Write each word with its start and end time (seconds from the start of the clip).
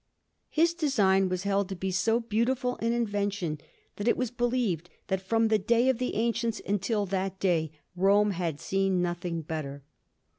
His 0.49 0.73
design 0.73 1.29
was 1.29 1.43
held 1.43 1.69
to 1.69 1.75
be 1.75 1.91
so 1.91 2.19
beautiful 2.19 2.75
in 2.77 2.91
invention, 2.91 3.59
that 3.97 4.07
it 4.07 4.17
was 4.17 4.31
believed 4.31 4.89
that 5.09 5.21
from 5.21 5.47
the 5.49 5.59
time 5.59 5.89
of 5.89 5.99
the 5.99 6.15
ancients 6.15 6.59
until 6.67 7.05
that 7.05 7.39
day, 7.39 7.71
Rome 7.95 8.31
had 8.31 8.59
seen 8.59 9.03
nothing 9.03 9.43
better. 9.43 9.83